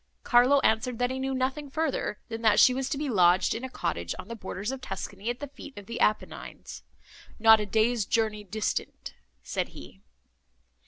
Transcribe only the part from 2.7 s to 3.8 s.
was to be lodged in a